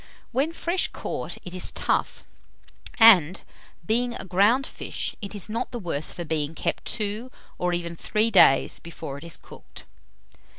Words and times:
When 0.31 0.51
fresh 0.51 0.87
caught, 0.87 1.37
it 1.45 1.53
is 1.53 1.69
tough, 1.69 2.23
and, 2.99 3.43
being 3.85 4.15
a 4.15 4.25
ground 4.25 4.65
fish, 4.65 5.15
it 5.21 5.35
is 5.35 5.47
not 5.47 5.69
the 5.69 5.77
worse 5.77 6.11
for 6.11 6.25
being 6.25 6.55
kept 6.55 6.85
two, 6.85 7.29
or 7.59 7.71
even 7.71 7.95
three 7.95 8.31
days 8.31 8.79
before 8.79 9.19
it 9.19 9.23
is 9.23 9.37
cooked. 9.37 9.85